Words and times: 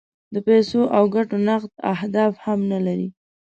د 0.33 0.35
پیسو 0.47 0.81
او 0.95 1.03
ګټو 1.15 1.37
نغد 1.47 1.71
اهداف 1.93 2.33
هم 2.45 2.59
نه 2.71 2.79
لري. 2.85 3.09